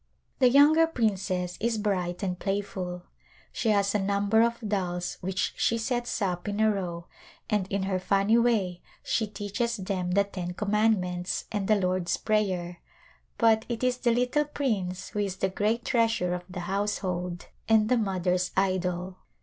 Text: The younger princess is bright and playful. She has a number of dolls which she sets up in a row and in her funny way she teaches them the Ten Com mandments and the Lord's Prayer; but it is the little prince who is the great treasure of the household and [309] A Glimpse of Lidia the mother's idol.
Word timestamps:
The 0.39 0.49
younger 0.49 0.87
princess 0.87 1.59
is 1.59 1.77
bright 1.77 2.23
and 2.23 2.39
playful. 2.39 3.03
She 3.51 3.69
has 3.69 3.93
a 3.93 3.99
number 3.99 4.41
of 4.41 4.57
dolls 4.67 5.19
which 5.21 5.53
she 5.55 5.77
sets 5.77 6.23
up 6.23 6.47
in 6.47 6.59
a 6.59 6.71
row 6.73 7.05
and 7.51 7.67
in 7.71 7.83
her 7.83 7.99
funny 7.99 8.39
way 8.39 8.81
she 9.03 9.27
teaches 9.27 9.77
them 9.77 10.13
the 10.13 10.23
Ten 10.23 10.55
Com 10.55 10.71
mandments 10.71 11.43
and 11.51 11.67
the 11.67 11.75
Lord's 11.75 12.17
Prayer; 12.17 12.79
but 13.37 13.63
it 13.69 13.83
is 13.83 13.97
the 13.99 14.09
little 14.09 14.45
prince 14.45 15.09
who 15.09 15.19
is 15.19 15.35
the 15.35 15.49
great 15.49 15.85
treasure 15.85 16.33
of 16.33 16.45
the 16.49 16.61
household 16.61 17.45
and 17.69 17.83
[309] 17.85 17.85
A 17.85 17.85
Glimpse 17.85 17.85
of 17.85 17.85
Lidia 17.85 17.87
the 17.87 18.03
mother's 18.03 18.51
idol. 18.57 19.17